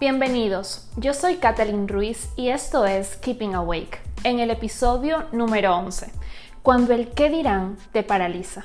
[0.00, 6.10] Bienvenidos, yo soy Kathleen Ruiz y esto es Keeping Awake, en el episodio número 11,
[6.64, 8.64] cuando el qué dirán te paraliza.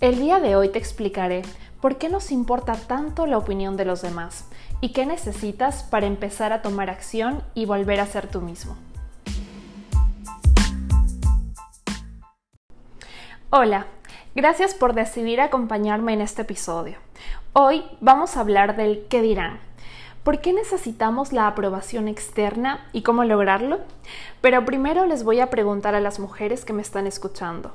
[0.00, 1.40] El día de hoy te explicaré
[1.80, 4.44] por qué nos importa tanto la opinión de los demás
[4.82, 8.76] y qué necesitas para empezar a tomar acción y volver a ser tú mismo.
[13.48, 13.86] Hola,
[14.34, 16.98] gracias por decidir acompañarme en este episodio.
[17.54, 19.67] Hoy vamos a hablar del qué dirán.
[20.28, 23.78] ¿Por qué necesitamos la aprobación externa y cómo lograrlo?
[24.42, 27.72] Pero primero les voy a preguntar a las mujeres que me están escuchando.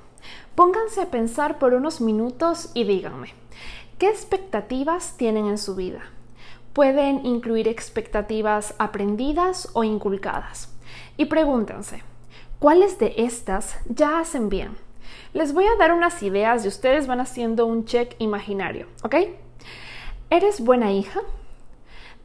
[0.54, 3.34] Pónganse a pensar por unos minutos y díganme,
[3.98, 6.02] ¿qué expectativas tienen en su vida?
[6.74, 10.72] Pueden incluir expectativas aprendidas o inculcadas.
[11.18, 12.04] Y pregúntense,
[12.60, 14.78] ¿cuáles de estas ya hacen bien?
[15.34, 19.16] Les voy a dar unas ideas y ustedes van haciendo un check imaginario, ¿ok?
[20.30, 21.20] ¿Eres buena hija?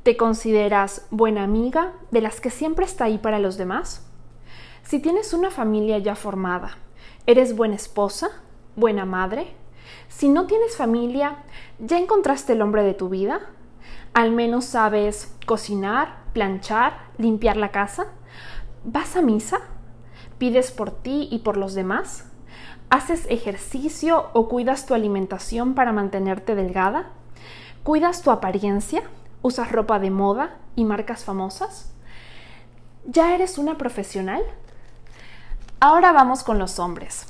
[0.02, 4.06] ¿Te consideras buena amiga de las que siempre está ahí para los demás?
[4.82, 6.78] Si tienes una familia ya formada,
[7.26, 8.30] ¿eres buena esposa?
[8.76, 9.54] ¿Buena madre?
[10.08, 11.44] Si no tienes familia,
[11.78, 13.40] ¿ya encontraste el hombre de tu vida?
[14.14, 18.06] ¿Al menos sabes cocinar, planchar, limpiar la casa?
[18.84, 19.58] ¿Vas a misa?
[20.38, 22.30] ¿Pides por ti y por los demás?
[22.88, 27.10] ¿Haces ejercicio o cuidas tu alimentación para mantenerte delgada?
[27.82, 29.02] ¿Cuidas tu apariencia?
[29.48, 31.90] ¿Usas ropa de moda y marcas famosas?
[33.06, 34.42] ¿Ya eres una profesional?
[35.80, 37.24] Ahora vamos con los hombres.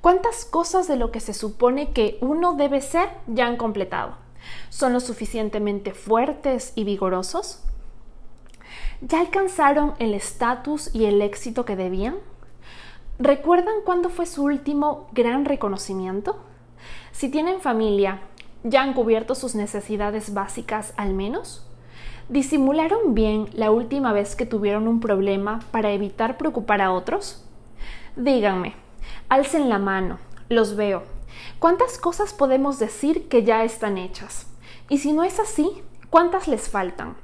[0.00, 4.16] ¿Cuántas cosas de lo que se supone que uno debe ser ya han completado?
[4.68, 7.62] ¿Son lo suficientemente fuertes y vigorosos?
[9.00, 12.16] ¿Ya alcanzaron el estatus y el éxito que debían?
[13.20, 16.36] ¿Recuerdan cuándo fue su último gran reconocimiento?
[17.12, 18.22] Si tienen familia,
[18.62, 21.66] ¿ya han cubierto sus necesidades básicas al menos?
[22.28, 27.44] ¿Disimularon bien la última vez que tuvieron un problema para evitar preocupar a otros?
[28.16, 28.74] Díganme,
[29.28, 30.18] alcen la mano,
[30.48, 31.02] los veo.
[31.58, 34.46] ¿Cuántas cosas podemos decir que ya están hechas?
[34.88, 35.70] Y si no es así,
[36.10, 37.16] ¿cuántas les faltan?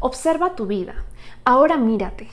[0.00, 1.04] Observa tu vida.
[1.44, 2.28] Ahora mírate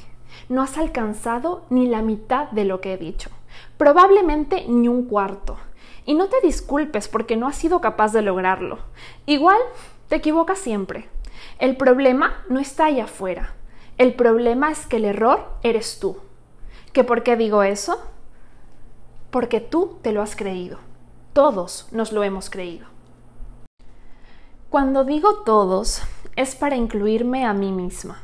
[0.49, 3.29] no has alcanzado ni la mitad de lo que he dicho,
[3.77, 5.57] probablemente ni un cuarto.
[6.05, 8.79] Y no te disculpes porque no has sido capaz de lograrlo.
[9.25, 9.57] Igual,
[10.07, 11.09] te equivocas siempre.
[11.59, 13.53] El problema no está allá afuera.
[13.97, 16.17] El problema es que el error eres tú.
[16.93, 17.99] ¿Que por qué digo eso?
[19.31, 20.79] Porque tú te lo has creído.
[21.33, 22.87] Todos nos lo hemos creído.
[24.69, 26.01] Cuando digo todos,
[26.35, 28.21] es para incluirme a mí misma.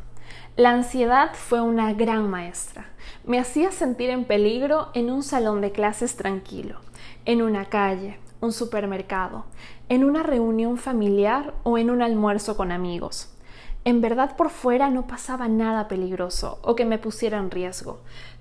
[0.58, 2.90] La ansiedad fue una gran maestra.
[3.24, 6.80] Me hacía sentir en peligro en un salón de clases tranquilo,
[7.26, 9.46] en una calle, un supermercado,
[9.90, 13.34] en una reunión familiar o en un almuerzo con amigos.
[13.84, 18.00] En verdad por fuera no pasaba nada peligroso o que me pusiera en riesgo.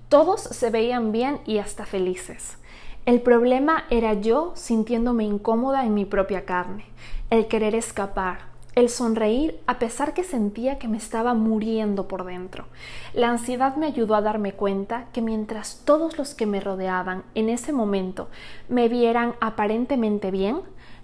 [0.09, 2.57] Todos se veían bien y hasta felices.
[3.05, 6.85] El problema era yo sintiéndome incómoda en mi propia carne,
[7.31, 12.65] el querer escapar, el sonreír a pesar que sentía que me estaba muriendo por dentro.
[13.13, 17.49] La ansiedad me ayudó a darme cuenta que mientras todos los que me rodeaban en
[17.49, 18.29] ese momento
[18.69, 20.61] me vieran aparentemente bien,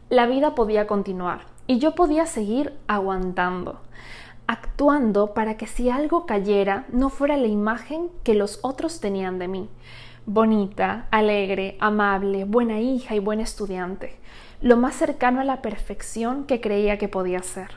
[0.10, 3.82] la vida podía continuar y yo podía seguir aguantando,
[4.48, 9.50] actuando para que si algo cayera no fuera la imagen que los otros tenían de
[9.50, 9.70] mí.
[10.26, 14.18] Bonita, alegre, amable, buena hija y buen estudiante
[14.62, 17.72] lo más cercano a la perfección que creía que podía ser.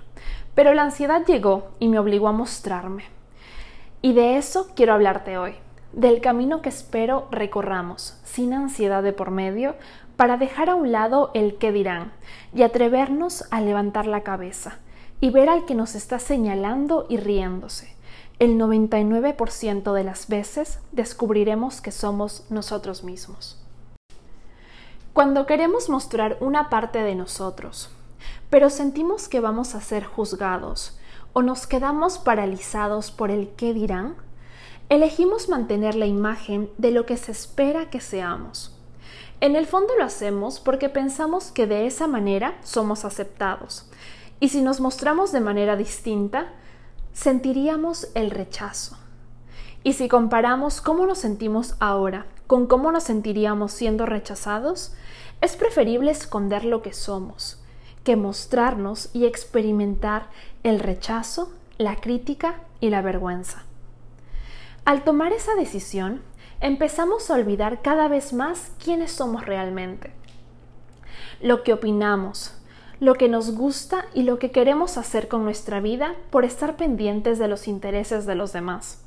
[0.55, 3.05] Pero la ansiedad llegó y me obligó a mostrarme.
[4.03, 5.55] Y de eso quiero hablarte hoy,
[5.93, 9.75] del camino que espero recorramos, sin ansiedad de por medio,
[10.17, 12.13] para dejar a un lado el qué dirán
[12.55, 14.79] y atrevernos a levantar la cabeza
[15.21, 17.95] y ver al que nos está señalando y riéndose.
[18.39, 23.61] El 99% de las veces descubriremos que somos nosotros mismos.
[25.20, 27.90] Cuando queremos mostrar una parte de nosotros,
[28.49, 30.99] pero sentimos que vamos a ser juzgados
[31.34, 34.17] o nos quedamos paralizados por el qué dirán,
[34.88, 38.75] elegimos mantener la imagen de lo que se espera que seamos.
[39.43, 43.90] En el fondo lo hacemos porque pensamos que de esa manera somos aceptados.
[44.40, 46.46] Y si nos mostramos de manera distinta,
[47.12, 48.96] sentiríamos el rechazo.
[49.84, 54.93] Y si comparamos cómo nos sentimos ahora con cómo nos sentiríamos siendo rechazados,
[55.40, 57.60] es preferible esconder lo que somos
[58.04, 60.28] que mostrarnos y experimentar
[60.62, 63.64] el rechazo, la crítica y la vergüenza.
[64.84, 66.22] Al tomar esa decisión,
[66.60, 70.12] empezamos a olvidar cada vez más quiénes somos realmente.
[71.40, 72.54] Lo que opinamos,
[73.00, 77.38] lo que nos gusta y lo que queremos hacer con nuestra vida por estar pendientes
[77.38, 79.04] de los intereses de los demás.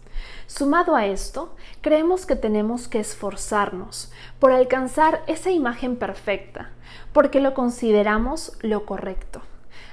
[0.47, 6.71] Sumado a esto, creemos que tenemos que esforzarnos por alcanzar esa imagen perfecta,
[7.13, 9.41] porque lo consideramos lo correcto,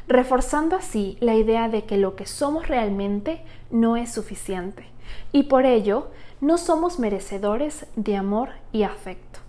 [0.08, 4.86] reforzando así la idea de que lo que somos realmente no es suficiente,
[5.32, 6.08] y por ello
[6.40, 9.40] no somos merecedores de amor y afecto.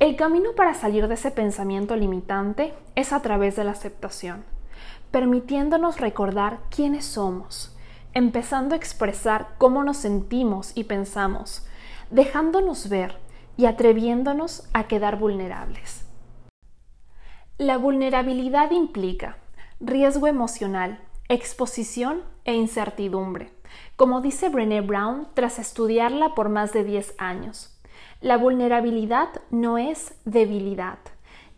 [0.00, 4.44] El camino para salir de ese pensamiento limitante es a través de la aceptación,
[5.10, 7.73] permitiéndonos recordar quiénes somos,
[8.14, 11.66] empezando a expresar cómo nos sentimos y pensamos,
[12.10, 13.18] dejándonos ver
[13.56, 16.06] y atreviéndonos a quedar vulnerables.
[17.58, 19.36] La vulnerabilidad implica
[19.80, 23.52] riesgo emocional, exposición e incertidumbre,
[23.96, 27.78] como dice Brené Brown tras estudiarla por más de 10 años.
[28.20, 30.98] La vulnerabilidad no es debilidad,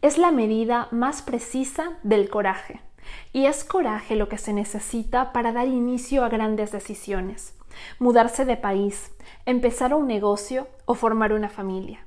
[0.03, 2.81] es la medida más precisa del coraje.
[3.33, 7.55] Y es coraje lo que se necesita para dar inicio a grandes decisiones,
[7.99, 9.13] mudarse de país,
[9.45, 12.07] empezar un negocio o formar una familia.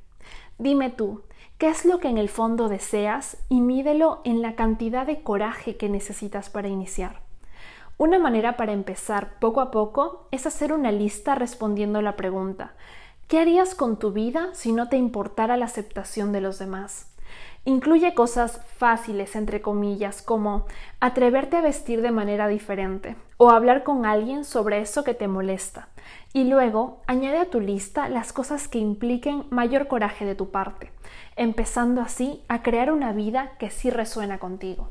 [0.57, 1.23] Dime tú,
[1.57, 5.77] ¿qué es lo que en el fondo deseas y mídelo en la cantidad de coraje
[5.77, 7.21] que necesitas para iniciar?
[7.97, 12.73] Una manera para empezar poco a poco es hacer una lista respondiendo la pregunta
[13.29, 17.08] ¿Qué harías con tu vida si no te importara la aceptación de los demás?
[17.69, 20.65] Incluye cosas fáciles, entre comillas, como
[20.99, 25.87] atreverte a vestir de manera diferente o hablar con alguien sobre eso que te molesta.
[26.33, 30.91] Y luego añade a tu lista las cosas que impliquen mayor coraje de tu parte,
[31.35, 34.89] empezando así a crear una vida que sí resuena contigo.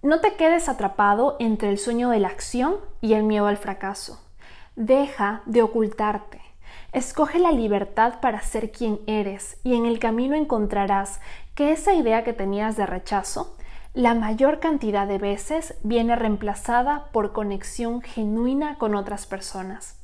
[0.00, 4.26] No te quedes atrapado entre el sueño de la acción y el miedo al fracaso.
[4.74, 6.49] Deja de ocultarte
[6.92, 11.20] Escoge la libertad para ser quien eres y en el camino encontrarás
[11.54, 13.56] que esa idea que tenías de rechazo,
[13.94, 20.00] la mayor cantidad de veces viene reemplazada por conexión genuina con otras personas,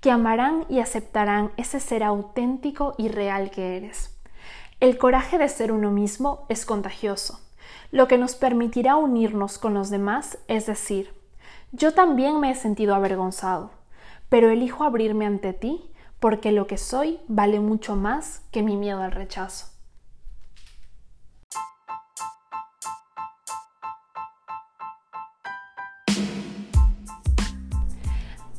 [0.00, 4.16] que amarán y aceptarán ese ser auténtico y real que eres.
[4.78, 7.40] El coraje de ser uno mismo es contagioso,
[7.90, 11.12] lo que nos permitirá unirnos con los demás, es decir,
[11.72, 13.72] yo también me he sentido avergonzado,
[14.28, 19.02] pero elijo abrirme ante ti porque lo que soy vale mucho más que mi miedo
[19.02, 19.66] al rechazo.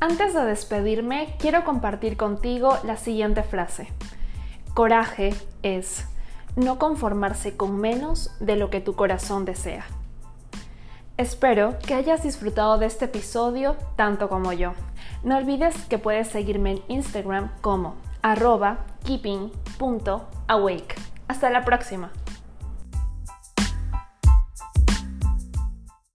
[0.02, 3.90] Antes de despedirme, quiero compartir contigo la siguiente frase.
[4.74, 6.06] Coraje es
[6.56, 9.86] no conformarse con menos de lo que tu corazón desea.
[11.18, 14.72] Espero que hayas disfrutado de este episodio tanto como yo.
[15.24, 20.96] No olvides que puedes seguirme en Instagram como arroba keeping.awake.
[21.28, 22.12] Hasta la próxima.